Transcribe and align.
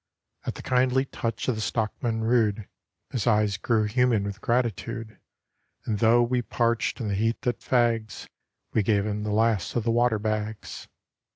At 0.47 0.55
the 0.55 0.63
kindly 0.63 1.05
touch 1.05 1.47
of 1.47 1.53
the 1.53 1.61
stockmen 1.61 2.21
rude 2.23 2.67
His 3.11 3.27
eyes 3.27 3.57
grew 3.57 3.83
human 3.83 4.23
with 4.23 4.41
gratitude; 4.41 5.19
And 5.85 5.99
though 5.99 6.23
we 6.23 6.41
parched 6.41 6.99
in 6.99 7.07
the 7.07 7.13
heat 7.13 7.43
that 7.43 7.59
fags, 7.59 8.27
We 8.73 8.81
gave 8.81 9.05
him 9.05 9.21
the 9.21 9.29
last 9.31 9.75
of 9.75 9.83
the 9.83 9.91
water 9.91 10.17
bags. 10.17 10.87